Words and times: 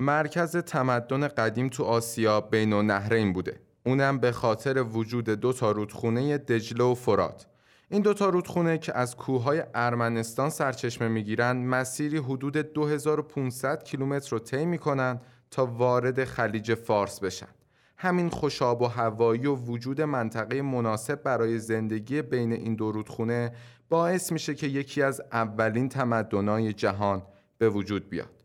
مرکز 0.00 0.56
تمدن 0.56 1.28
قدیم 1.28 1.68
تو 1.68 1.84
آسیا 1.84 2.40
بین 2.40 2.74
نهرین 2.74 3.32
بوده. 3.32 3.60
اونم 3.86 4.18
به 4.18 4.32
خاطر 4.32 4.82
وجود 4.82 5.24
دو 5.24 5.52
تا 5.52 5.72
رودخونه 5.72 6.38
دجله 6.38 6.84
و 6.84 6.94
فرات. 6.94 7.46
این 7.88 8.02
دوتا 8.02 8.28
رودخونه 8.28 8.78
که 8.78 8.96
از 8.96 9.16
کوههای 9.16 9.62
ارمنستان 9.74 10.50
سرچشمه 10.50 11.08
می‌گیرن 11.08 11.56
مسیری 11.56 12.18
حدود 12.18 12.56
2500 12.56 13.84
کیلومتر 13.84 14.30
رو 14.30 14.38
طی 14.38 14.64
می‌کنن 14.64 15.20
تا 15.50 15.66
وارد 15.66 16.24
خلیج 16.24 16.74
فارس 16.74 17.20
بشن. 17.20 17.48
همین 17.96 18.28
خوشاب 18.28 18.82
و 18.82 18.86
هوایی 18.86 19.46
و 19.46 19.54
وجود 19.54 20.00
منطقه 20.00 20.62
مناسب 20.62 21.22
برای 21.22 21.58
زندگی 21.58 22.22
بین 22.22 22.52
این 22.52 22.74
دو 22.74 22.92
رودخونه 22.92 23.52
باعث 23.88 24.32
میشه 24.32 24.54
که 24.54 24.66
یکی 24.66 25.02
از 25.02 25.22
اولین 25.32 25.88
تمدنای 25.88 26.72
جهان 26.72 27.22
به 27.58 27.68
وجود 27.68 28.10
بیاد. 28.10 28.39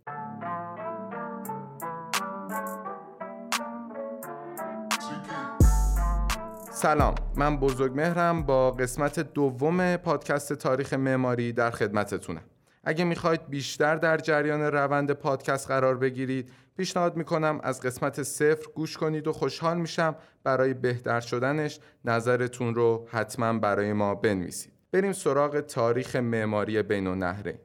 سلام 6.71 7.15
من 7.35 7.57
بزرگ 7.57 7.95
مهرم 7.95 8.43
با 8.43 8.71
قسمت 8.71 9.19
دوم 9.19 9.97
پادکست 9.97 10.53
تاریخ 10.53 10.93
معماری 10.93 11.53
در 11.53 11.71
خدمتتونم. 11.71 12.41
اگه 12.83 13.05
می‌خواید 13.05 13.49
بیشتر 13.49 13.95
در 13.95 14.17
جریان 14.17 14.61
روند 14.61 15.11
پادکست 15.11 15.67
قرار 15.67 15.97
بگیرید 15.97 16.49
پیشنهاد 16.77 17.17
می‌کنم 17.17 17.59
از 17.63 17.81
قسمت 17.81 18.23
صفر 18.23 18.65
گوش 18.75 18.97
کنید 18.97 19.27
و 19.27 19.33
خوشحال 19.33 19.77
میشم 19.77 20.15
برای 20.43 20.73
بهتر 20.73 21.19
شدنش 21.19 21.79
نظرتون 22.05 22.75
رو 22.75 23.07
حتما 23.11 23.59
برای 23.59 23.93
ما 23.93 24.15
بنویسید. 24.15 24.73
بریم 24.91 25.13
سراغ 25.13 25.59
تاریخ 25.59 26.15
معماری 26.15 26.83
بین 26.83 27.07
النهرین 27.07 27.57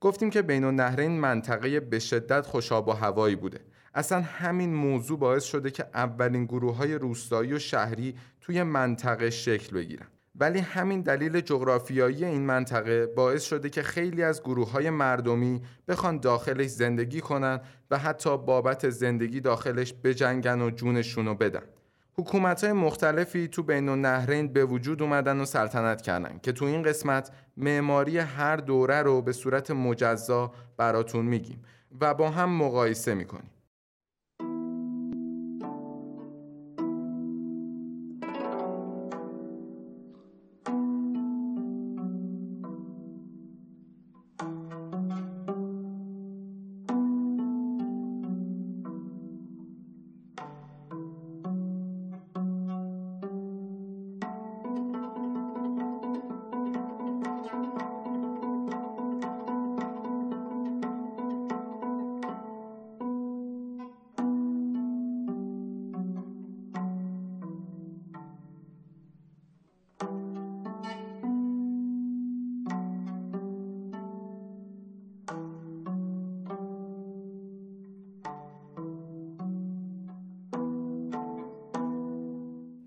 گفتیم 0.00 0.30
که 0.30 0.42
بین 0.42 0.64
النهرین 0.64 1.20
منطقه 1.20 1.80
به 1.80 1.98
شدت 1.98 2.46
خوشاب 2.46 2.88
و 2.88 2.92
هوایی 2.92 3.36
بوده. 3.36 3.60
اصلا 3.94 4.20
همین 4.20 4.74
موضوع 4.74 5.18
باعث 5.18 5.44
شده 5.44 5.70
که 5.70 5.84
اولین 5.94 6.44
گروه 6.44 6.76
های 6.76 6.94
روستایی 6.94 7.52
و 7.52 7.58
شهری 7.58 8.14
توی 8.40 8.62
منطقه 8.62 9.30
شکل 9.30 9.76
بگیرن. 9.76 10.06
ولی 10.34 10.58
همین 10.58 11.00
دلیل 11.00 11.40
جغرافیایی 11.40 12.24
این 12.24 12.46
منطقه 12.46 13.06
باعث 13.06 13.44
شده 13.44 13.70
که 13.70 13.82
خیلی 13.82 14.22
از 14.22 14.42
گروه 14.42 14.70
های 14.70 14.90
مردمی 14.90 15.62
بخوان 15.88 16.18
داخلش 16.18 16.70
زندگی 16.70 17.20
کنن 17.20 17.60
و 17.90 17.98
حتی 17.98 18.38
بابت 18.38 18.90
زندگی 18.90 19.40
داخلش 19.40 19.94
بجنگن 20.04 20.60
و 20.60 20.70
جونشون 20.70 21.26
رو 21.26 21.34
بدن. 21.34 21.62
حکومت 22.12 22.64
های 22.64 22.72
مختلفی 22.72 23.48
تو 23.48 23.62
بین 23.62 23.88
النهرین 23.88 24.52
به 24.52 24.64
وجود 24.64 25.02
اومدن 25.02 25.40
و 25.40 25.44
سلطنت 25.44 26.02
کردن 26.02 26.38
که 26.42 26.52
تو 26.52 26.64
این 26.64 26.82
قسمت 26.82 27.30
معماری 27.56 28.18
هر 28.18 28.56
دوره 28.56 29.02
رو 29.02 29.22
به 29.22 29.32
صورت 29.32 29.70
مجزا 29.70 30.52
براتون 30.76 31.26
میگیم 31.26 31.62
و 32.00 32.14
با 32.14 32.30
هم 32.30 32.50
مقایسه 32.50 33.14
می‌کنیم. 33.14 33.50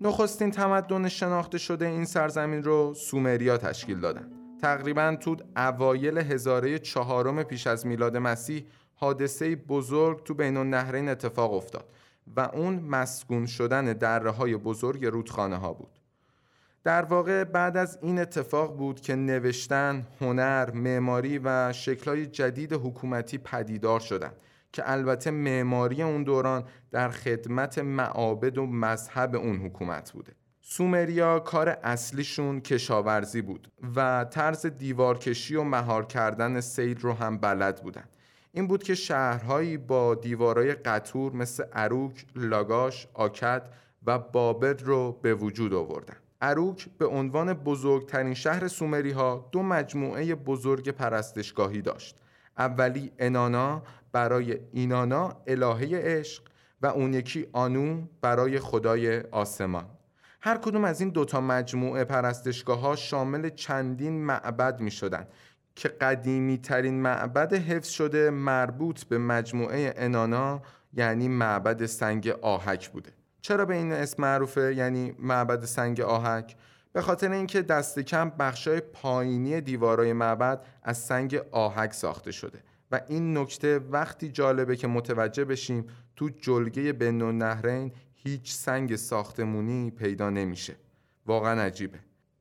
نخستین 0.04 0.50
تمدن 0.50 1.08
شناخته 1.08 1.58
شده 1.58 1.86
این 1.86 2.04
سرزمین 2.04 2.62
رو 2.62 2.94
سومریا 2.94 3.56
تشکیل 3.56 4.00
دادن. 4.00 4.30
تقریبا 4.62 5.16
تو 5.20 5.36
اوایل 5.56 6.18
هزاره 6.18 6.78
چهارم 6.78 7.42
پیش 7.42 7.66
از 7.66 7.86
میلاد 7.86 8.16
مسیح 8.16 8.64
حادثه 8.94 9.56
بزرگ 9.56 10.24
تو 10.24 10.34
بین 10.34 10.56
النهرین 10.56 11.08
اتفاق 11.08 11.52
افتاد 11.54 11.88
و 12.36 12.40
اون 12.40 12.74
مسکون 12.80 13.46
شدن 13.46 13.84
دره 13.92 14.30
های 14.30 14.56
بزرگ 14.56 15.06
رودخانه 15.06 15.56
ها 15.56 15.72
بود. 15.72 16.00
در 16.84 17.02
واقع 17.02 17.44
بعد 17.44 17.76
از 17.76 17.98
این 18.02 18.18
اتفاق 18.18 18.76
بود 18.76 19.00
که 19.00 19.14
نوشتن، 19.14 20.06
هنر، 20.20 20.70
معماری 20.70 21.40
و 21.44 21.72
شکلهای 21.72 22.26
جدید 22.26 22.72
حکومتی 22.72 23.38
پدیدار 23.38 24.00
شدند 24.00 24.36
که 24.74 24.90
البته 24.90 25.30
معماری 25.30 26.02
اون 26.02 26.22
دوران 26.22 26.64
در 26.90 27.08
خدمت 27.08 27.78
معابد 27.78 28.58
و 28.58 28.66
مذهب 28.66 29.36
اون 29.36 29.56
حکومت 29.56 30.12
بوده. 30.12 30.32
سومریا 30.60 31.38
کار 31.38 31.68
اصلیشون 31.68 32.60
کشاورزی 32.60 33.42
بود 33.42 33.68
و 33.96 34.24
طرز 34.30 34.66
دیوارکشی 34.66 35.54
و 35.54 35.62
مهار 35.62 36.06
کردن 36.06 36.60
سیل 36.60 37.00
رو 37.00 37.12
هم 37.12 37.38
بلد 37.38 37.82
بودن. 37.82 38.04
این 38.52 38.66
بود 38.66 38.82
که 38.82 38.94
شهرهایی 38.94 39.76
با 39.76 40.14
دیوارای 40.14 40.72
قطور 40.72 41.32
مثل 41.32 41.64
اروک، 41.72 42.26
لاگاش، 42.36 43.08
آکد 43.14 43.68
و 44.06 44.18
بابد 44.18 44.82
رو 44.82 45.18
به 45.22 45.34
وجود 45.34 45.74
آوردن. 45.74 46.16
اروک 46.40 46.88
به 46.98 47.06
عنوان 47.06 47.54
بزرگترین 47.54 48.34
شهر 48.34 48.68
سومری 48.68 49.10
ها 49.10 49.48
دو 49.52 49.62
مجموعه 49.62 50.34
بزرگ 50.34 50.90
پرستشگاهی 50.90 51.82
داشت. 51.82 52.23
اولی 52.58 53.12
انانا 53.18 53.82
برای 54.12 54.58
اینانا 54.72 55.42
الهه 55.46 55.88
عشق 55.92 56.42
و 56.82 56.86
اون 56.86 57.14
یکی 57.14 57.46
آنو 57.52 58.02
برای 58.20 58.60
خدای 58.60 59.20
آسمان. 59.20 59.84
هر 60.40 60.56
کدوم 60.56 60.84
از 60.84 61.00
این 61.00 61.10
دوتا 61.10 61.40
مجموعه 61.40 62.04
پرستشگاه 62.04 62.80
ها 62.80 62.96
شامل 62.96 63.48
چندین 63.48 64.24
معبد 64.24 64.80
می 64.80 64.90
شدن 64.90 65.26
که 65.74 65.88
قدیمی 65.88 66.58
ترین 66.58 67.02
معبد 67.02 67.54
حفظ 67.54 67.88
شده 67.88 68.30
مربوط 68.30 69.04
به 69.04 69.18
مجموعه 69.18 69.94
انانا 69.96 70.62
یعنی 70.92 71.28
معبد 71.28 71.86
سنگ 71.86 72.28
آهک 72.28 72.90
بوده. 72.90 73.12
چرا 73.42 73.64
به 73.64 73.74
این 73.74 73.92
اسم 73.92 74.22
معروفه؟ 74.22 74.74
یعنی 74.74 75.14
معبد 75.18 75.64
سنگ 75.64 76.00
آهک؟ 76.00 76.56
به 76.94 77.02
خاطر 77.02 77.32
اینکه 77.32 77.62
دست 77.62 77.98
کم 77.98 78.30
بخشای 78.30 78.80
پایینی 78.80 79.60
دیوارای 79.60 80.12
معبد 80.12 80.64
از 80.82 80.98
سنگ 80.98 81.40
آهک 81.50 81.92
ساخته 81.92 82.32
شده 82.32 82.58
و 82.90 83.00
این 83.08 83.38
نکته 83.38 83.78
وقتی 83.78 84.28
جالبه 84.28 84.76
که 84.76 84.86
متوجه 84.86 85.44
بشیم 85.44 85.86
تو 86.16 86.28
جلگه 86.28 86.92
بین 86.92 87.22
نهرین 87.22 87.92
هیچ 88.14 88.52
سنگ 88.52 88.96
ساختمونی 88.96 89.90
پیدا 89.90 90.30
نمیشه. 90.30 90.76
واقعا 91.26 91.62
عجیبه. 91.62 91.98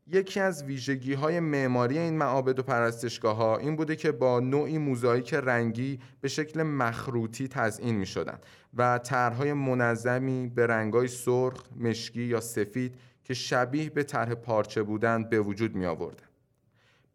یکی 0.07 0.39
از 0.39 0.63
ویژگی 0.63 1.13
های 1.13 1.39
معماری 1.39 1.97
این 1.97 2.17
معابد 2.17 2.59
و 2.59 2.63
پرستشگاه 2.63 3.35
ها 3.35 3.57
این 3.57 3.75
بوده 3.75 3.95
که 3.95 4.11
با 4.11 4.39
نوعی 4.39 4.77
موزاییک 4.77 5.33
رنگی 5.33 5.99
به 6.21 6.27
شکل 6.27 6.63
مخروطی 6.63 7.47
تزئین 7.47 7.95
می 7.95 8.05
شدن 8.05 8.39
و 8.73 8.97
طرحهای 8.97 9.53
منظمی 9.53 10.47
به 10.47 10.67
رنگای 10.67 11.07
سرخ، 11.07 11.63
مشکی 11.79 12.23
یا 12.23 12.39
سفید 12.39 12.95
که 13.23 13.33
شبیه 13.33 13.89
به 13.89 14.03
طرح 14.03 14.33
پارچه 14.33 14.83
بودند 14.83 15.29
به 15.29 15.39
وجود 15.39 15.75
می 15.75 15.85
آوردن. 15.85 16.27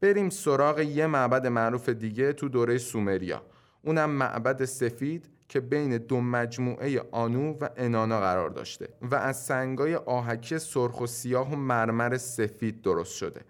بریم 0.01 0.31
سراغ 0.31 0.79
یه 0.79 1.07
معبد 1.07 1.47
معروف 1.47 1.89
دیگه 1.89 2.33
تو 2.33 2.49
دوره 2.49 2.79
سومریا 2.79 3.43
اونم 3.83 4.11
معبد 4.11 4.65
سفید 4.65 5.29
که 5.49 5.61
بین 5.61 5.99
دو 5.99 6.21
مجموعه 6.21 7.03
آنو 7.11 7.53
و 7.61 7.69
انانا 7.77 8.21
قرار 8.21 8.51
داشته 8.51 8.89
و 9.03 9.15
از 9.15 9.45
سنگای 9.45 9.95
آهکی 9.95 10.59
سرخ 10.59 11.01
و 11.01 11.07
سیاه 11.07 11.53
و 11.53 11.57
مرمر 11.57 12.17
سفید 12.17 12.83
درست 12.83 13.15
شده 13.17 13.41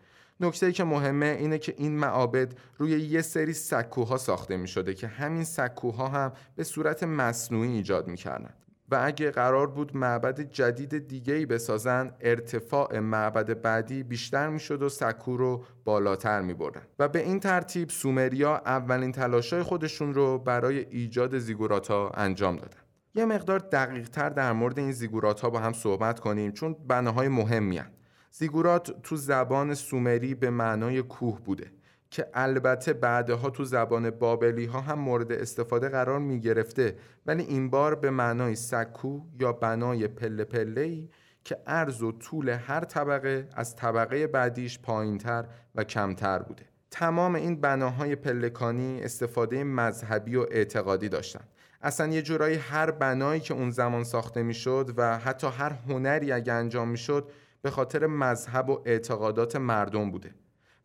نکته 0.40 0.66
ای 0.66 0.72
که 0.72 0.84
مهمه 0.84 1.26
اینه 1.26 1.58
که 1.58 1.75
این 1.78 1.99
معابد 1.99 2.54
روی 2.78 2.90
یه 2.90 3.22
سری 3.22 3.52
سکوها 3.52 4.16
ساخته 4.16 4.56
می 4.56 4.69
شده 4.69 4.94
که 4.94 5.06
همین 5.06 5.44
سکوها 5.44 6.08
هم 6.08 6.32
به 6.56 6.64
صورت 6.64 7.02
مصنوعی 7.02 7.70
ایجاد 7.72 8.08
می 8.08 8.16
کردن. 8.16 8.54
و 8.90 9.00
اگه 9.02 9.31
قرار 9.31 9.67
بود 9.67 9.96
معبد 9.96 10.40
جدید 10.40 11.08
دیگه 11.08 11.35
ای 11.35 11.46
بسازن 11.46 12.14
ارتفاع 12.20 12.99
معبد 12.99 13.62
بعدی 13.62 14.02
بیشتر 14.02 14.49
می‌شد 14.49 14.82
و 14.82 14.88
سکو 14.88 15.37
رو 15.37 15.64
بالاتر 15.85 16.40
می 16.40 16.55
بردن. 16.55 16.82
و 16.99 17.08
به 17.08 17.23
این 17.23 17.40
ترتیب 17.40 17.88
سومریا 17.88 18.56
اولین 18.56 19.12
تلاشای 19.12 19.62
خودشون 19.62 20.14
رو 20.14 20.38
برای 20.38 20.79
ایجاد 20.79 21.38
زیگوراتا 21.38 22.08
انجام 22.08 22.56
دادن 22.56 22.79
یه 23.14 23.25
مقدار 23.25 23.58
دقیق 23.58 24.08
تر 24.08 24.29
در 24.29 24.52
مورد 24.52 24.79
این 24.79 24.93
زیگورات 24.93 25.40
ها 25.40 25.50
با 25.50 25.58
هم 25.58 25.73
صحبت 25.73 26.20
کنیم 26.20 26.52
چون 26.52 26.76
بناهای 26.88 27.29
مهمی 27.29 27.79
هن. 27.79 27.90
زیگورات 28.31 29.02
تو 29.02 29.17
زبان 29.17 29.75
سومری 29.75 30.35
به 30.35 30.50
معنای 30.50 31.02
کوه 31.02 31.40
بوده 31.40 31.73
که 32.10 32.26
البته 32.34 32.93
بعدها 32.93 33.50
تو 33.50 33.64
زبان 33.64 34.10
بابلی 34.10 34.64
ها 34.64 34.81
هم 34.81 34.99
مورد 34.99 35.32
استفاده 35.32 35.88
قرار 35.88 36.19
می 36.19 36.40
گرفته 36.40 36.96
ولی 37.26 37.43
این 37.43 37.70
بار 37.70 37.94
به 37.94 38.10
معنای 38.10 38.55
سکو 38.55 39.20
یا 39.40 39.52
بنای 39.52 40.08
پله 40.08 40.44
پله 40.44 40.81
ای 40.81 41.08
که 41.44 41.58
عرض 41.66 42.02
و 42.02 42.12
طول 42.12 42.49
هر 42.49 42.84
طبقه 42.84 43.49
از 43.55 43.76
طبقه 43.76 44.26
بعدیش 44.26 44.78
پایینتر 44.78 45.44
و 45.75 45.84
کمتر 45.84 46.38
بوده. 46.38 46.62
تمام 46.90 47.34
این 47.34 47.60
بناهای 47.60 48.16
پلکانی 48.16 49.02
استفاده 49.02 49.64
مذهبی 49.64 50.37
و 50.37 50.46
اعتقادی 50.50 51.08
داشتن. 51.08 51.44
اصلا 51.82 52.06
یه 52.06 52.22
جورایی 52.22 52.56
هر 52.56 52.90
بنایی 52.90 53.40
که 53.40 53.54
اون 53.54 53.70
زمان 53.70 54.04
ساخته 54.04 54.43
می‌شد 54.43 54.94
و 54.96 55.19
حتی 55.19 55.46
هر 55.46 55.72
هنری 55.72 56.32
اگه 56.32 56.52
انجام 56.52 56.88
می‌شد 56.88 57.31
به 57.62 57.70
خاطر 57.70 58.06
مذهب 58.06 58.70
و 58.70 58.82
اعتقادات 58.84 59.56
مردم 59.56 60.11
بوده. 60.11 60.34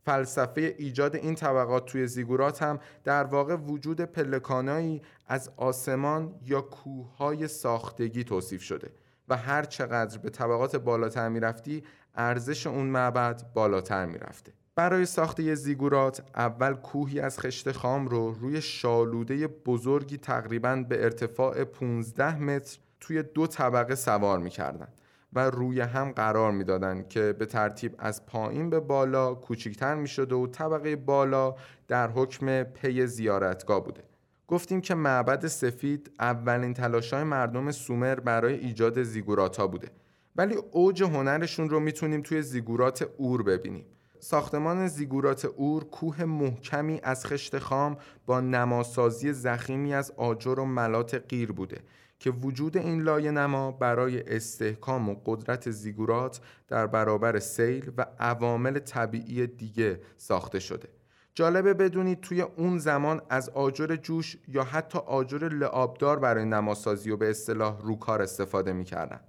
فلسفه 0.05 0.75
ایجاد 0.77 1.15
این 1.15 1.35
طبقات 1.35 1.85
توی 1.85 2.07
زیگورات 2.07 2.63
هم 2.63 2.79
در 3.03 3.23
واقع 3.23 3.55
وجود 3.55 4.01
پلکانایی 4.01 5.01
از 5.27 5.51
آسمان 5.57 6.35
یا 6.45 6.61
کوههای 6.61 7.47
ساختگی 7.47 8.23
توصیف 8.23 8.63
شده 8.63 8.91
و 9.29 9.37
هر 9.37 9.63
چقدر 9.63 10.17
به 10.17 10.29
طبقات 10.29 10.75
بالاتر 10.75 11.29
می‌رفتی 11.29 11.83
ارزش 12.15 12.67
اون 12.67 12.85
معبد 12.85 13.43
بالاتر 13.53 14.05
می‌رفته. 14.05 14.53
برای 14.75 15.05
ساخته 15.05 15.55
زیگورات 15.55 16.23
اول 16.35 16.73
کوهی 16.73 17.19
از 17.19 17.39
خشت 17.39 17.71
خام 17.71 18.07
رو 18.07 18.31
روی 18.31 18.61
شالوده 18.61 19.47
بزرگی 19.47 20.17
تقریبا 20.17 20.75
به 20.89 21.03
ارتفاع 21.03 21.63
15 21.63 22.39
متر 22.39 22.79
توی 22.99 23.23
دو 23.23 23.47
طبقه 23.47 23.95
سوار 23.95 24.39
می‌کردن. 24.39 24.87
و 25.35 25.39
روی 25.49 25.81
هم 25.81 26.11
قرار 26.11 26.51
می‌دادند 26.51 27.07
که 27.09 27.33
به 27.39 27.45
ترتیب 27.45 27.95
از 27.99 28.25
پایین 28.25 28.69
به 28.69 28.79
بالا 28.79 29.33
کوچکتر 29.33 29.95
می‌شده 29.95 30.35
و 30.35 30.47
طبقه 30.47 30.95
بالا 30.95 31.55
در 31.87 32.11
حکم 32.11 32.63
پی 32.63 33.07
زیارتگاه 33.07 33.83
بوده. 33.83 34.03
گفتیم 34.47 34.81
که 34.81 34.95
معبد 34.95 35.47
سفید 35.47 36.11
اولین 36.19 36.73
تلاشای 36.73 37.23
مردم 37.23 37.71
سومر 37.71 38.15
برای 38.15 38.53
ایجاد 38.53 39.03
زیگوراتا 39.03 39.67
بوده. 39.67 39.87
ولی 40.35 40.55
اوج 40.71 41.03
هنرشون 41.03 41.69
رو 41.69 41.79
می‌تونیم 41.79 42.21
توی 42.21 42.41
زیگورات 42.41 43.09
اور 43.17 43.43
ببینیم. 43.43 43.85
ساختمان 44.19 44.87
زیگورات 44.87 45.45
اور 45.45 45.83
کوه 45.83 46.23
محکمی 46.23 46.99
از 47.03 47.25
خشت 47.25 47.59
خام 47.59 47.97
با 48.25 48.41
نماسازی 48.41 49.33
زخیمی 49.33 49.93
از 49.93 50.11
آجر 50.17 50.59
و 50.59 50.65
ملات 50.65 51.23
غیر 51.29 51.51
بوده. 51.51 51.77
که 52.23 52.31
وجود 52.31 52.77
این 52.77 53.01
لایه 53.01 53.31
نما 53.31 53.71
برای 53.71 54.35
استحکام 54.35 55.09
و 55.09 55.15
قدرت 55.25 55.71
زیگورات 55.71 56.41
در 56.67 56.87
برابر 56.87 57.39
سیل 57.39 57.91
و 57.97 58.05
عوامل 58.19 58.79
طبیعی 58.79 59.47
دیگه 59.47 59.99
ساخته 60.17 60.59
شده 60.59 60.89
جالبه 61.35 61.73
بدونید 61.73 62.21
توی 62.21 62.41
اون 62.41 62.77
زمان 62.77 63.21
از 63.29 63.49
آجر 63.49 63.95
جوش 63.95 64.37
یا 64.47 64.63
حتی 64.63 64.99
آجر 64.99 65.49
لعابدار 65.49 66.19
برای 66.19 66.45
نماسازی 66.45 67.11
و 67.11 67.17
به 67.17 67.29
اصطلاح 67.29 67.81
روکار 67.81 68.21
استفاده 68.21 68.73
می‌کردن 68.73 69.19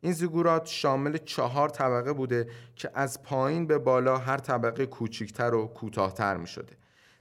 این 0.00 0.12
زیگورات 0.12 0.66
شامل 0.66 1.16
چهار 1.16 1.68
طبقه 1.68 2.12
بوده 2.12 2.48
که 2.76 2.90
از 2.94 3.22
پایین 3.22 3.66
به 3.66 3.78
بالا 3.78 4.18
هر 4.18 4.38
طبقه 4.38 4.86
کوچیکتر 4.86 5.54
و 5.54 5.66
کوتاهتر 5.66 6.36
می 6.36 6.46
شده. 6.46 6.76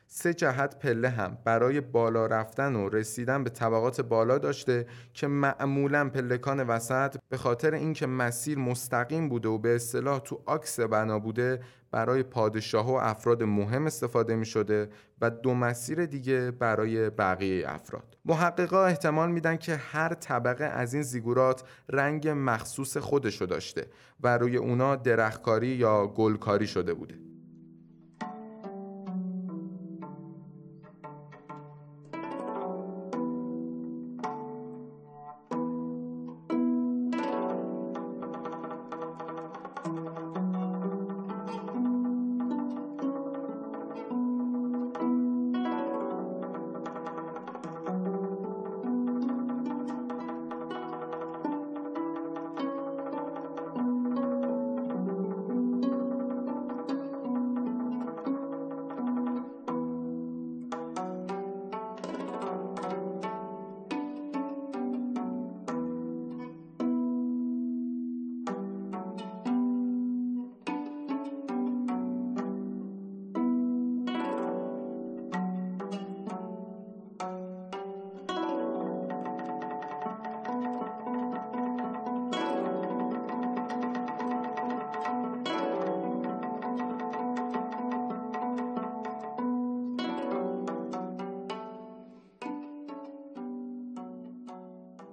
سه 0.09 0.33
جهت 0.33 0.79
پله 0.79 1.09
هم 1.09 1.37
برای 1.43 1.81
بالا 1.81 2.25
رفتن 2.25 2.75
و 2.75 2.89
رسیدن 2.89 3.43
به 3.43 3.49
طبقات 3.49 4.01
بالا 4.01 4.37
داشته 4.37 4.85
که 5.13 5.27
معمولا 5.27 6.09
پلکان 6.09 6.63
وسط 6.63 7.17
به 7.29 7.37
خاطر 7.37 7.73
اینکه 7.73 8.07
مسیر 8.07 8.57
مستقیم 8.57 9.29
بوده 9.29 9.49
و 9.49 9.57
به 9.57 9.75
اصطلاح 9.75 10.19
تو 10.19 10.41
آکس 10.45 10.79
بنا 10.79 11.19
بوده 11.19 11.59
برای 11.91 12.23
پادشاه 12.23 12.91
و 12.91 12.93
افراد 12.93 13.43
مهم 13.43 13.85
استفاده 13.85 14.35
می 14.35 14.45
شده 14.45 14.89
و 15.21 15.29
دو 15.29 15.53
مسیر 15.53 16.05
دیگه 16.05 16.51
برای 16.51 17.09
بقیه 17.09 17.69
افراد. 17.69 18.17
محققا 18.25 18.85
احتمال 18.85 19.31
میدن 19.31 19.57
که 19.57 19.75
هر 19.75 20.13
طبقه 20.13 20.65
از 20.65 20.93
این 20.93 21.03
زیگورات 21.03 21.63
رنگ 21.89 22.27
مخصوص 22.35 22.97
خودشو 22.97 23.45
داشته 23.45 23.85
و 24.23 24.37
روی 24.37 24.57
اونا 24.57 24.95
درختکاری 24.95 25.67
یا 25.67 26.07
گلکاری 26.07 26.67
شده 26.67 26.93
بوده. 26.93 27.26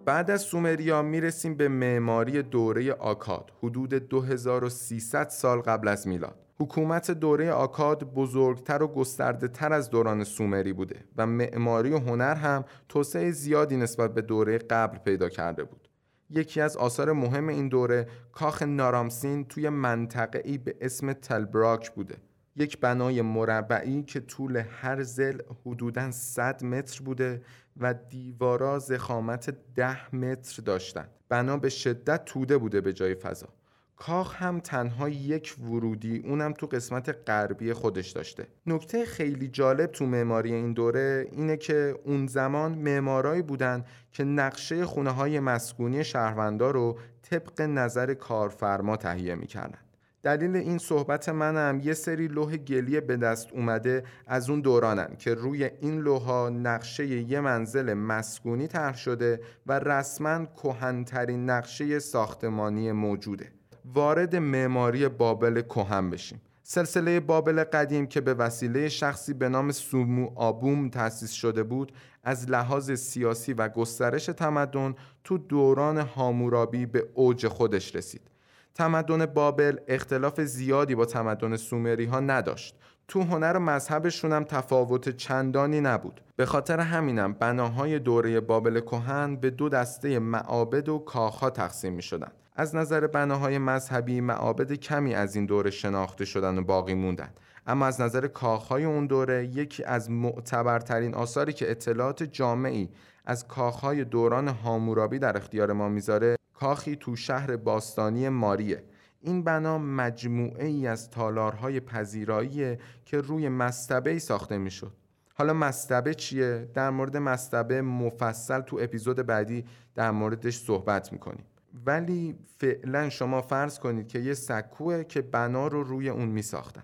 بعد 0.04 0.30
از 0.30 0.42
سومریا 0.42 1.02
می‌رسیم 1.02 1.54
به 1.54 1.68
معماری 1.68 2.42
دوره 2.42 2.92
آکاد 2.92 3.52
حدود 3.62 3.94
2300 3.94 5.28
سال 5.28 5.60
قبل 5.60 5.88
از 5.88 6.08
میلاد. 6.08 6.44
حکومت 6.58 7.10
دوره 7.10 7.52
آکاد 7.52 8.14
بزرگتر 8.14 8.82
و 8.82 8.88
گسترده 8.88 9.48
تر 9.48 9.72
از 9.72 9.90
دوران 9.90 10.24
سومری 10.24 10.72
بوده 10.72 11.04
و 11.16 11.26
معماری 11.26 11.90
و 11.90 11.98
هنر 11.98 12.34
هم 12.34 12.64
توسعه 12.88 13.30
زیادی 13.30 13.76
نسبت 13.76 14.14
به 14.14 14.22
دوره 14.22 14.58
قبل 14.58 14.98
پیدا 14.98 15.28
کرده 15.28 15.64
بود. 15.64 15.88
یکی 16.30 16.60
از 16.60 16.76
آثار 16.76 17.12
مهم 17.12 17.48
این 17.48 17.68
دوره 17.68 18.08
کاخ 18.32 18.62
نارامسین 18.62 19.44
توی 19.44 19.68
منطقه 19.68 20.42
ای 20.44 20.58
به 20.58 20.76
اسم 20.80 21.12
تلبراک 21.12 21.90
بوده. 21.90 22.16
یک 22.56 22.80
بنای 22.80 23.22
مربعی 23.22 24.02
که 24.02 24.20
طول 24.20 24.56
هر 24.56 25.02
زل 25.02 25.40
حدوداً 25.66 26.10
100 26.10 26.64
متر 26.64 27.02
بوده 27.04 27.42
و 27.76 27.94
دیوارا 27.94 28.78
زخامت 28.78 29.56
10 29.74 30.14
متر 30.14 30.62
داشتند. 30.62 31.10
بنا 31.28 31.56
به 31.56 31.68
شدت 31.68 32.24
توده 32.24 32.58
بوده 32.58 32.80
به 32.80 32.92
جای 32.92 33.14
فضا. 33.14 33.48
کاخ 33.96 34.42
هم 34.42 34.60
تنها 34.60 35.08
یک 35.08 35.56
ورودی 35.60 36.18
اونم 36.18 36.52
تو 36.52 36.66
قسمت 36.66 37.28
غربی 37.28 37.72
خودش 37.72 38.10
داشته 38.10 38.46
نکته 38.66 39.04
خیلی 39.04 39.48
جالب 39.48 39.86
تو 39.92 40.06
معماری 40.06 40.52
این 40.52 40.72
دوره 40.72 41.28
اینه 41.32 41.56
که 41.56 41.98
اون 42.04 42.26
زمان 42.26 42.72
معمارایی 42.72 43.42
بودن 43.42 43.84
که 44.12 44.24
نقشه 44.24 44.84
خونه 44.84 45.10
های 45.10 45.40
مسکونی 45.40 46.04
شهروندار 46.04 46.74
رو 46.74 46.98
طبق 47.22 47.60
نظر 47.60 48.14
کارفرما 48.14 48.96
تهیه 48.96 49.34
می‌کردن 49.34 49.78
دلیل 50.24 50.56
این 50.56 50.78
صحبت 50.78 51.28
منم 51.28 51.80
یه 51.84 51.92
سری 51.92 52.28
لوح 52.28 52.56
گلیه 52.56 53.00
به 53.00 53.16
دست 53.16 53.52
اومده 53.52 54.04
از 54.26 54.50
اون 54.50 54.60
دورانن 54.60 55.16
که 55.18 55.34
روی 55.34 55.70
این 55.80 56.00
لوها 56.00 56.48
نقشه 56.48 57.06
یه 57.06 57.40
منزل 57.40 57.94
مسکونی 57.94 58.66
طرح 58.66 58.96
شده 58.96 59.40
و 59.66 59.78
رسما 59.78 60.46
کهنترین 60.46 61.50
نقشه 61.50 61.98
ساختمانی 61.98 62.92
موجوده. 62.92 63.52
وارد 63.84 64.36
معماری 64.36 65.08
بابل 65.08 65.60
کهن 65.60 66.10
بشیم. 66.10 66.40
سلسله 66.62 67.20
بابل 67.20 67.64
قدیم 67.64 68.06
که 68.06 68.20
به 68.20 68.34
وسیله 68.34 68.88
شخصی 68.88 69.34
به 69.34 69.48
نام 69.48 69.72
سومو 69.72 70.30
آبوم 70.34 70.88
تأسیس 70.88 71.32
شده 71.32 71.62
بود 71.62 71.92
از 72.22 72.50
لحاظ 72.50 72.90
سیاسی 72.90 73.52
و 73.52 73.68
گسترش 73.68 74.26
تمدن 74.26 74.94
تو 75.24 75.38
دوران 75.38 75.98
هامورابی 75.98 76.86
به 76.86 77.08
اوج 77.14 77.48
خودش 77.48 77.96
رسید. 77.96 78.33
تمدن 78.74 79.26
بابل 79.26 79.76
اختلاف 79.88 80.40
زیادی 80.40 80.94
با 80.94 81.04
تمدن 81.04 81.56
سومری 81.56 82.04
ها 82.04 82.20
نداشت. 82.20 82.78
تو 83.08 83.22
هنر 83.22 83.56
و 83.56 83.60
مذهبشون 83.60 84.32
هم 84.32 84.44
تفاوت 84.44 85.08
چندانی 85.08 85.80
نبود. 85.80 86.20
به 86.36 86.46
خاطر 86.46 86.80
همینم 86.80 87.32
بناهای 87.32 87.98
دوره 87.98 88.40
بابل 88.40 88.80
کهن 88.80 89.36
به 89.36 89.50
دو 89.50 89.68
دسته 89.68 90.18
معابد 90.18 90.88
و 90.88 90.98
کاخها 90.98 91.50
تقسیم 91.50 91.92
می 91.92 92.02
شدن. 92.02 92.30
از 92.56 92.74
نظر 92.74 93.06
بناهای 93.06 93.58
مذهبی 93.58 94.20
معابد 94.20 94.72
کمی 94.72 95.14
از 95.14 95.36
این 95.36 95.46
دوره 95.46 95.70
شناخته 95.70 96.24
شدن 96.24 96.58
و 96.58 96.62
باقی 96.62 96.94
موندن. 96.94 97.30
اما 97.66 97.86
از 97.86 98.00
نظر 98.00 98.26
کاخهای 98.26 98.84
اون 98.84 99.06
دوره 99.06 99.46
یکی 99.46 99.84
از 99.84 100.10
معتبرترین 100.10 101.14
آثاری 101.14 101.52
که 101.52 101.70
اطلاعات 101.70 102.22
جامعی 102.22 102.88
از 103.26 103.48
کاخهای 103.48 104.04
دوران 104.04 104.48
هامورابی 104.48 105.18
در 105.18 105.36
اختیار 105.36 105.72
ما 105.72 105.88
می‌ذاره 105.88 106.36
کاخی 106.54 106.96
تو 106.96 107.16
شهر 107.16 107.56
باستانی 107.56 108.28
ماریه. 108.28 108.84
این 109.20 109.44
بنا 109.44 109.78
مجموعه 109.78 110.66
ای 110.66 110.86
از 110.86 111.10
تالارهای 111.10 111.80
پذیراییه 111.80 112.78
که 113.04 113.20
روی 113.20 113.48
مستبه 113.48 114.18
ساخته 114.18 114.58
می‌شد. 114.58 114.92
حالا 115.34 115.52
مستبه 115.52 116.14
چیه؟ 116.14 116.68
در 116.74 116.90
مورد 116.90 117.16
مستبه 117.16 117.82
مفصل 117.82 118.60
تو 118.60 118.78
اپیزود 118.80 119.16
بعدی 119.16 119.64
در 119.94 120.10
موردش 120.10 120.58
صحبت 120.58 121.12
می‌کنیم. 121.12 121.44
ولی 121.86 122.34
فعلا 122.58 123.08
شما 123.08 123.42
فرض 123.42 123.78
کنید 123.78 124.08
که 124.08 124.18
یه 124.18 124.34
سکوه 124.34 125.04
که 125.04 125.22
بنا 125.22 125.66
رو 125.66 125.82
روی 125.82 126.08
اون 126.08 126.28
میساختن. 126.28 126.82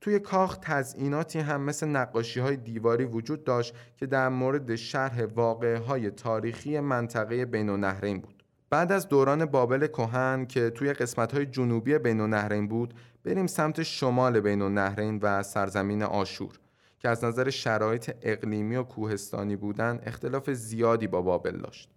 توی 0.00 0.18
کاخ 0.18 0.58
تزئیناتی 0.62 1.38
هم 1.38 1.60
مثل 1.60 1.88
نقاشی 1.88 2.40
های 2.40 2.56
دیواری 2.56 3.04
وجود 3.04 3.44
داشت 3.44 3.74
که 3.96 4.06
در 4.06 4.28
مورد 4.28 4.76
شرح 4.76 5.24
واقعه 5.24 5.78
های 5.78 6.10
تاریخی 6.10 6.80
منطقه 6.80 7.44
بین 7.44 7.68
النهرین 7.68 8.20
بود. 8.20 8.37
بعد 8.70 8.92
از 8.92 9.08
دوران 9.08 9.44
بابل 9.44 9.86
کهن 9.86 10.46
که 10.46 10.70
توی 10.70 10.92
قسمت 10.92 11.34
های 11.34 11.46
جنوبی 11.46 11.98
بین 11.98 12.20
النهرین 12.20 12.68
بود 12.68 12.94
بریم 13.24 13.46
سمت 13.46 13.82
شمال 13.82 14.40
بین 14.40 14.62
النهرین 14.62 15.18
و 15.22 15.42
سرزمین 15.42 16.02
آشور 16.02 16.58
که 16.98 17.08
از 17.08 17.24
نظر 17.24 17.50
شرایط 17.50 18.10
اقلیمی 18.22 18.76
و 18.76 18.82
کوهستانی 18.82 19.56
بودن 19.56 20.00
اختلاف 20.06 20.50
زیادی 20.50 21.06
با 21.06 21.22
بابل 21.22 21.56
داشت. 21.56 21.90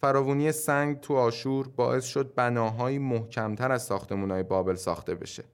فراوونی 0.00 0.52
سنگ 0.52 1.00
تو 1.00 1.14
آشور 1.14 1.68
باعث 1.68 2.04
شد 2.04 2.34
بناهایی 2.34 2.98
محکمتر 2.98 3.72
از 3.72 3.82
ساختمونهای 3.82 4.42
بابل 4.42 4.74
ساخته 4.74 5.14
بشه. 5.14 5.44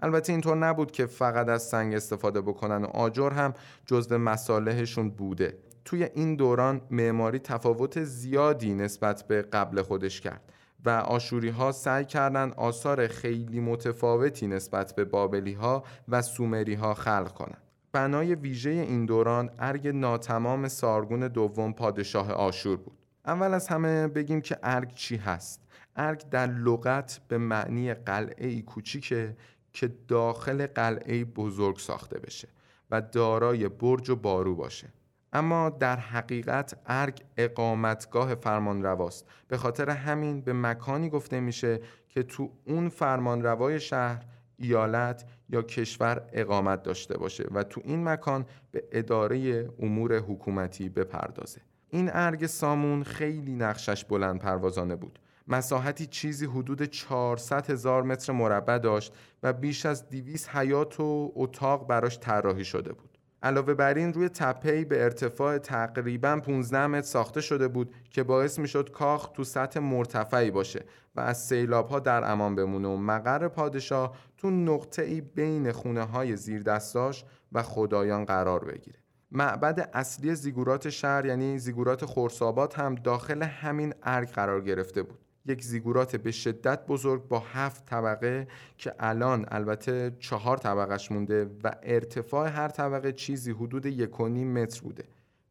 البته 0.00 0.32
اینطور 0.32 0.56
نبود 0.56 0.92
که 0.92 1.06
فقط 1.06 1.48
از 1.48 1.62
سنگ 1.62 1.94
استفاده 1.94 2.40
بکنن 2.40 2.84
و 2.84 2.86
آجر 2.86 3.30
هم 3.30 3.54
جزو 3.86 4.18
مصالحشون 4.18 5.10
بوده. 5.10 5.58
توی 5.84 6.04
این 6.04 6.36
دوران 6.36 6.80
معماری 6.90 7.38
تفاوت 7.38 8.04
زیادی 8.04 8.74
نسبت 8.74 9.24
به 9.28 9.42
قبل 9.42 9.82
خودش 9.82 10.20
کرد 10.20 10.52
و 10.84 10.90
آشوری 10.90 11.48
ها 11.48 11.72
سعی 11.72 12.04
کردند 12.04 12.54
آثار 12.54 13.06
خیلی 13.08 13.60
متفاوتی 13.60 14.46
نسبت 14.46 14.94
به 14.94 15.04
بابلی 15.04 15.52
ها 15.52 15.84
و 16.08 16.22
سومری 16.22 16.74
ها 16.74 16.94
خلق 16.94 17.32
کنند. 17.32 17.62
بنای 17.92 18.34
ویژه 18.34 18.70
این 18.70 19.06
دوران 19.06 19.50
ارگ 19.58 19.88
ناتمام 19.88 20.68
سارگون 20.68 21.28
دوم 21.28 21.72
پادشاه 21.72 22.32
آشور 22.32 22.76
بود. 22.76 22.98
اول 23.26 23.54
از 23.54 23.68
همه 23.68 24.08
بگیم 24.08 24.40
که 24.40 24.58
ارگ 24.62 24.94
چی 24.94 25.16
هست؟ 25.16 25.60
ارگ 25.96 26.28
در 26.30 26.46
لغت 26.46 27.20
به 27.28 27.38
معنی 27.38 27.94
قلعه 27.94 28.48
ای 28.48 28.62
کوچیکه 28.62 29.36
که 29.72 29.92
داخل 30.08 30.66
قلعه 30.66 31.24
بزرگ 31.24 31.78
ساخته 31.78 32.18
بشه 32.18 32.48
و 32.90 33.00
دارای 33.00 33.68
برج 33.68 34.10
و 34.10 34.16
بارو 34.16 34.54
باشه. 34.54 34.88
اما 35.32 35.70
در 35.70 35.96
حقیقت 35.96 36.74
ارگ 36.86 37.22
اقامتگاه 37.36 38.34
فرمان 38.34 38.82
رواست 38.82 39.26
به 39.48 39.56
خاطر 39.56 39.90
همین 39.90 40.40
به 40.40 40.52
مکانی 40.52 41.10
گفته 41.10 41.40
میشه 41.40 41.80
که 42.08 42.22
تو 42.22 42.50
اون 42.64 42.88
فرمان 42.88 43.42
روای 43.42 43.80
شهر 43.80 44.24
ایالت 44.58 45.24
یا 45.48 45.62
کشور 45.62 46.28
اقامت 46.32 46.82
داشته 46.82 47.18
باشه 47.18 47.44
و 47.54 47.62
تو 47.62 47.80
این 47.84 48.08
مکان 48.08 48.46
به 48.70 48.84
اداره 48.92 49.68
امور 49.78 50.18
حکومتی 50.18 50.88
بپردازه. 50.88 51.60
این 51.90 52.10
ارگ 52.12 52.46
سامون 52.46 53.02
خیلی 53.02 53.54
نقشش 53.54 54.04
بلند 54.04 54.38
پروازانه 54.38 54.96
بود. 54.96 55.18
مساحتی 55.48 56.06
چیزی 56.06 56.46
حدود 56.46 56.82
400 56.82 57.70
هزار 57.70 58.02
متر 58.02 58.32
مربع 58.32 58.78
داشت 58.78 59.14
و 59.42 59.52
بیش 59.52 59.86
از 59.86 60.08
200 60.10 60.48
حیات 60.48 61.00
و 61.00 61.32
اتاق 61.34 61.86
براش 61.86 62.18
طراحی 62.18 62.64
شده 62.64 62.92
بود. 62.92 63.11
علاوه 63.42 63.74
بر 63.74 63.94
این 63.94 64.12
روی 64.12 64.28
تپهی 64.28 64.84
به 64.84 65.04
ارتفاع 65.04 65.58
تقریبا 65.58 66.40
15 66.44 66.86
متر 66.86 67.06
ساخته 67.06 67.40
شده 67.40 67.68
بود 67.68 67.94
که 68.10 68.22
باعث 68.22 68.58
می‌شد 68.58 68.90
کاخ 68.90 69.28
تو 69.32 69.44
سطح 69.44 69.80
مرتفعی 69.80 70.50
باشه 70.50 70.84
و 71.16 71.20
از 71.20 71.44
سیلاب 71.44 71.88
ها 71.88 71.98
در 71.98 72.30
امان 72.30 72.54
بمونه 72.54 72.88
و 72.88 72.96
مقر 72.96 73.48
پادشاه 73.48 74.16
تو 74.36 74.50
نقطه 74.50 75.02
ای 75.02 75.20
بین 75.20 75.72
خونه 75.72 76.02
های 76.02 76.36
زیر 76.36 76.62
دستاش 76.62 77.24
و 77.52 77.62
خدایان 77.62 78.24
قرار 78.24 78.64
بگیره. 78.64 78.98
معبد 79.30 79.90
اصلی 79.94 80.34
زیگورات 80.34 80.90
شهر 80.90 81.26
یعنی 81.26 81.58
زیگورات 81.58 82.04
خورسابات 82.04 82.78
هم 82.78 82.94
داخل 82.94 83.42
همین 83.42 83.94
ارگ 84.02 84.28
قرار 84.28 84.60
گرفته 84.60 85.02
بود. 85.02 85.21
یک 85.46 85.64
زیگورات 85.64 86.16
به 86.16 86.30
شدت 86.30 86.86
بزرگ 86.86 87.28
با 87.28 87.38
هفت 87.38 87.86
طبقه 87.86 88.48
که 88.78 88.94
الان 88.98 89.46
البته 89.48 90.16
چهار 90.18 90.56
طبقهش 90.56 91.12
مونده 91.12 91.50
و 91.64 91.72
ارتفاع 91.82 92.48
هر 92.48 92.68
طبقه 92.68 93.12
چیزی 93.12 93.52
حدود 93.52 93.86
یک 93.86 94.20
متر 94.20 94.80
بوده 94.80 95.04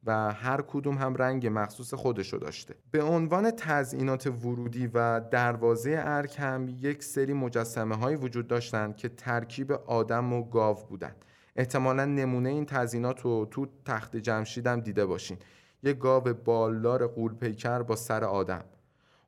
و 0.04 0.34
هر 0.34 0.62
کدوم 0.62 0.98
هم 0.98 1.16
رنگ 1.16 1.48
مخصوص 1.48 1.94
خودشو 1.94 2.38
داشته. 2.38 2.76
به 2.92 3.04
عنوان 3.04 3.52
تزئینات 3.52 4.28
ورودی 4.28 4.88
و 4.94 5.20
دروازه 5.20 5.96
ارک 5.98 6.36
هم 6.40 6.68
یک 6.80 7.04
سری 7.04 7.34
مجسمه 7.34 7.96
های 7.96 8.16
وجود 8.16 8.48
داشتند 8.48 8.98
که 8.98 9.10
ترکیب 9.10 9.72
آدم 9.72 10.34
و 10.34 10.50
گاو 10.50 10.78
بودن 10.90 11.16
احتمالا 11.56 12.06
نمونه 12.06 12.50
این 12.50 12.66
تزئینات 12.66 13.22
رو 13.22 13.48
تو 13.52 13.68
تخت 13.86 14.18
جمشیدم 14.18 14.80
دیده 14.80 15.06
باشین. 15.06 15.38
یک 15.84 15.98
گاو 15.98 16.24
بالدار 16.24 17.08
قولپیکر 17.08 17.82
با 17.82 17.96
سر 17.96 18.24
آدم. 18.24 18.64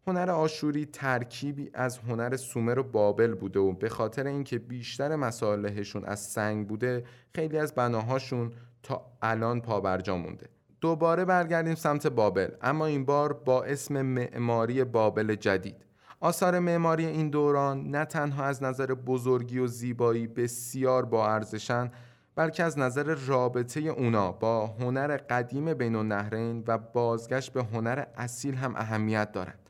هنر 0.08 0.32
آشوری 0.32 0.86
ترکیبی 0.86 1.70
از 1.74 1.98
هنر 1.98 2.38
سومر 2.38 2.80
و 2.80 2.84
بابل 2.84 3.34
بوده 3.34 3.60
و 3.60 3.72
به 3.72 3.90
خاطر 3.90 4.28
اینکه 4.28 4.60
بیشتر 4.60 5.16
مسالهشون 5.16 6.06
از 6.06 6.20
سنگ 6.20 6.68
بوده 6.68 7.04
خیلی 7.36 7.58
از 7.58 7.76
بناهاشون 7.76 8.52
تا 8.84 9.06
الان 9.22 9.62
پابرجا 9.62 10.18
مونده 10.18 10.50
دوباره 10.82 11.26
برگردیم 11.26 11.76
سمت 11.76 12.08
بابل 12.08 12.48
اما 12.62 12.86
این 12.86 13.06
بار 13.06 13.34
با 13.34 13.64
اسم 13.64 14.02
معماری 14.02 14.84
بابل 14.84 15.36
جدید 15.36 15.76
آثار 16.20 16.60
معماری 16.60 17.06
این 17.06 17.30
دوران 17.30 17.84
نه 17.92 18.06
تنها 18.06 18.44
از 18.44 18.64
نظر 18.64 18.86
بزرگی 18.86 19.60
و 19.60 19.68
زیبایی 19.68 20.28
بسیار 20.28 21.06
با 21.06 21.28
ارزشن 21.28 21.92
بلکه 22.36 22.64
از 22.64 22.80
نظر 22.80 23.04
رابطه 23.04 23.80
اونا 23.80 24.32
با 24.32 24.68
هنر 24.68 25.18
قدیم 25.18 25.74
بین 25.74 25.96
النهرین 25.96 26.64
و 26.68 26.78
بازگشت 26.78 27.54
به 27.54 27.64
هنر 27.64 28.06
اصیل 28.18 28.56
هم 28.56 28.76
اهمیت 28.76 29.32
دارند. 29.32 29.63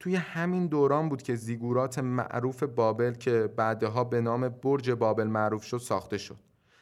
توی 0.00 0.16
همین 0.16 0.66
دوران 0.66 1.08
بود 1.08 1.22
که 1.22 1.34
زیگورات 1.34 1.98
معروف 1.98 2.62
بابل 2.62 3.12
که 3.12 3.48
بعدها 3.56 4.04
به 4.04 4.20
نام 4.20 4.48
برج 4.48 4.90
بابل 4.90 5.26
معروف 5.26 5.64
شد 5.64 5.78
ساخته 5.78 6.18
شد. 6.18 6.38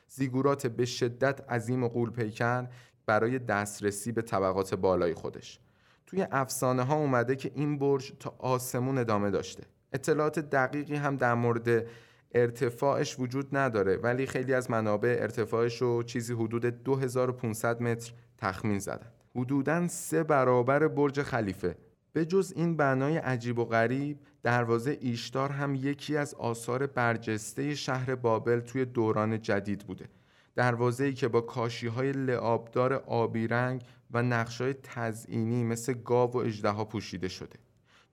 زیگورات 0.08 0.66
به 0.66 0.84
شدت 0.84 1.50
عظیم 1.50 1.84
و 1.84 1.88
قول 1.88 2.10
پیکر 2.10 2.66
برای 3.06 3.38
دسترسی 3.38 4.12
به 4.12 4.22
طبقات 4.22 4.74
بالای 4.74 5.14
خودش. 5.14 5.60
توی 6.06 6.26
افسانه 6.30 6.82
ها 6.82 6.94
اومده 6.94 7.36
که 7.36 7.50
این 7.54 7.78
برج 7.78 8.12
تا 8.20 8.34
آسمون 8.38 8.98
ادامه 8.98 9.30
داشته. 9.30 9.64
اطلاعات 9.92 10.38
دقیقی 10.38 10.96
هم 10.96 11.16
در 11.16 11.34
مورد 11.34 11.86
ارتفاعش 12.34 13.18
وجود 13.18 13.56
نداره 13.56 13.96
ولی 13.96 14.26
خیلی 14.26 14.54
از 14.54 14.70
منابع 14.70 15.16
ارتفاعش 15.20 15.82
رو 15.82 16.02
چیزی 16.02 16.34
حدود 16.34 16.66
2500 16.66 17.82
متر 17.82 18.12
تخمین 18.38 18.78
زدن. 18.78 19.12
حدوداً 19.36 19.88
سه 19.88 20.22
برابر 20.22 20.88
برج 20.88 21.22
خلیفه 21.22 21.76
به 22.14 22.24
جز 22.24 22.52
این 22.56 22.76
بنای 22.76 23.16
عجیب 23.16 23.58
و 23.58 23.64
غریب 23.64 24.18
دروازه 24.42 24.98
ایشتار 25.00 25.50
هم 25.50 25.74
یکی 25.74 26.16
از 26.16 26.34
آثار 26.34 26.86
برجسته 26.86 27.74
شهر 27.74 28.14
بابل 28.14 28.60
توی 28.60 28.84
دوران 28.84 29.42
جدید 29.42 29.86
بوده. 29.86 30.08
دروازه‌ای 30.54 31.12
که 31.12 31.28
با 31.28 31.40
کاشی 31.40 31.86
های 31.86 32.12
لعابدار 32.12 32.92
آبی 32.94 33.46
رنگ 33.46 33.82
و 34.10 34.22
نقشای 34.22 34.74
تزئینی 34.82 35.64
مثل 35.64 35.92
گاو 35.92 36.30
و 36.30 36.36
اژدها 36.36 36.84
پوشیده 36.84 37.28
شده. 37.28 37.58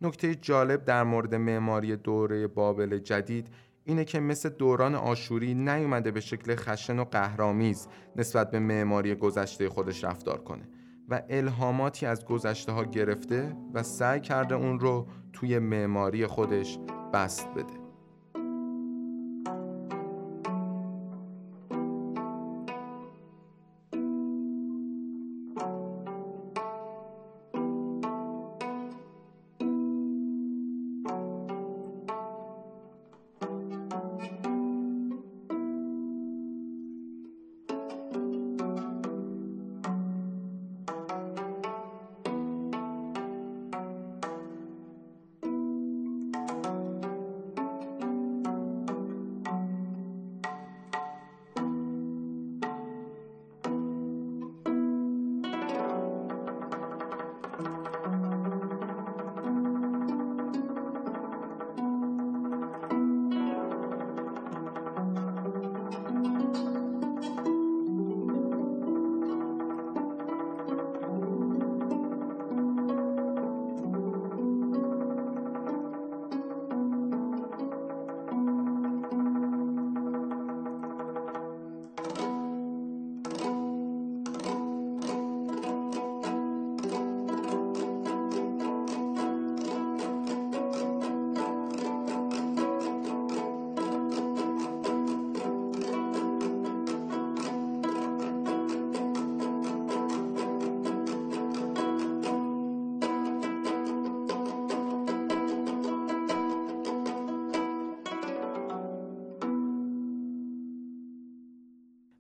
نکته 0.01 0.36
جالب 0.36 0.86
در 0.86 1.03
مورد 1.03 1.36
معماری 1.36 1.96
دوره 1.96 2.48
بابل 2.48 2.98
جدید 2.98 3.48
اینه 3.84 4.05
که 4.05 4.20
مثل 4.20 4.50
دوران 4.50 4.96
آشوری 4.96 5.53
نیومده 5.53 6.12
به 6.12 6.20
شکل 6.20 6.55
خشن 6.55 7.00
و 7.00 7.03
قهرامیز 7.03 7.88
نسبت 8.15 8.51
به 8.51 8.60
معماری 8.60 9.15
گذشته 9.15 9.70
خودش 9.70 10.03
رفتار 10.03 10.41
کنه. 10.43 10.63
و 11.12 11.22
الهاماتی 11.30 12.06
از 12.06 12.25
گذشته 12.25 12.72
ها 12.72 12.84
گرفته 12.84 13.56
و 13.74 13.84
سعی 13.84 14.20
کرده 14.20 14.56
اون 14.56 14.80
رو 14.80 15.08
توی 15.34 15.60
معماری 15.60 16.27
خودش 16.27 16.80
بست 17.13 17.48
بده. 17.50 17.81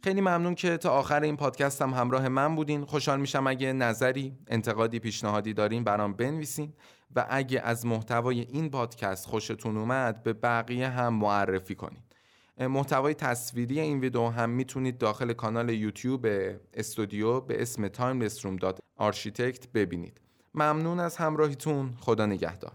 خیلی 0.03 0.21
ممنون 0.21 0.55
که 0.55 0.77
تا 0.77 0.89
آخر 0.89 1.21
این 1.21 1.37
پادکست 1.37 1.81
هم 1.81 1.89
همراه 1.89 2.27
من 2.27 2.55
بودین. 2.55 2.85
خوشحال 2.85 3.19
میشم 3.19 3.47
اگه 3.47 3.73
نظری 3.73 4.37
انتقادی 4.47 4.99
پیشنهادی 4.99 5.53
دارین 5.53 5.83
برام 5.83 6.13
بنویسین. 6.13 6.73
و 7.15 7.25
اگه 7.29 7.61
از 7.61 7.85
محتوای 7.85 8.39
این 8.39 8.69
پادکست 8.69 9.27
خوشتون 9.27 9.77
اومد 9.77 10.23
به 10.23 10.33
بقیه 10.33 10.89
هم 10.89 11.13
معرفی 11.13 11.75
کنین. 11.75 12.01
محتوای 12.59 13.13
تصویری 13.13 13.79
این 13.79 13.99
ویدیو 13.99 14.27
هم 14.27 14.49
می‌تونید 14.49 14.97
داخل 14.97 15.33
کانال 15.33 15.69
یوتیوب 15.69 16.27
استودیو 16.73 17.41
به 17.41 17.61
اسم 17.61 17.87
timelessroom.architect 17.87 19.67
ببینید. 19.73 20.21
ممنون 20.55 20.99
از 20.99 21.17
همراهیتون. 21.17 21.93
خدا 21.99 22.25
نگهدار. 22.25 22.73